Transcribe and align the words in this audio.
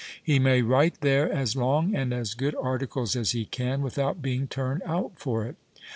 He 0.23 0.39
may 0.39 0.63
write 0.63 0.99
202 1.01 1.03
WILLIAM 1.03 1.25
IIAZLITT 1.25 1.29
there 1.31 1.39
as 1.41 1.55
long 1.55 1.95
and 1.95 2.11
as 2.11 2.33
good 2.33 2.55
articles 2.59 3.15
as 3.15 3.33
he 3.33 3.45
can, 3.45 3.83
without 3.83 4.19
being 4.19 4.47
turned 4.47 4.81
out 4.83 5.11
for 5.17 5.45
it." 5.45 5.57